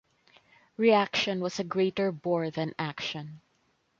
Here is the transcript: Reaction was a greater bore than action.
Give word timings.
Reaction 0.77 1.41
was 1.41 1.59
a 1.59 1.63
greater 1.63 2.11
bore 2.11 2.49
than 2.49 2.73
action. 2.79 3.39